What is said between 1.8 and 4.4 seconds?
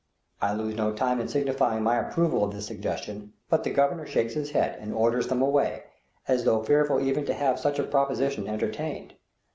my approval of this suggestion; but the Governor shakes